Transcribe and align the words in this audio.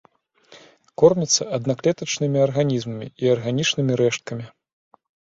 Кормяцца 1.01 1.43
аднаклетачнымі 1.57 2.39
арганізмамі 2.45 3.07
і 3.25 3.29
арганічнымі 3.33 3.99
рэшткамі. 4.01 4.45